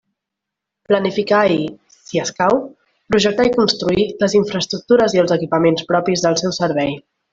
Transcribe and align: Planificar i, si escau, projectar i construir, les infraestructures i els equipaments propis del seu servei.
Planificar 0.91 1.41
i, 1.55 1.59
si 2.07 2.21
escau, 2.23 2.57
projectar 3.15 3.47
i 3.49 3.53
construir, 3.59 4.07
les 4.25 4.35
infraestructures 4.41 5.17
i 5.19 5.23
els 5.25 5.35
equipaments 5.37 5.87
propis 5.93 6.25
del 6.27 6.41
seu 6.45 6.57
servei. 6.61 6.97